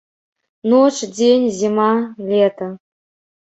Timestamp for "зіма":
1.59-1.91